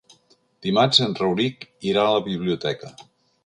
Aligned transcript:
Dimarts 0.67 1.03
en 1.07 1.13
Rauric 1.21 1.69
irà 1.93 2.07
a 2.09 2.17
la 2.19 2.27
biblioteca. 2.33 2.95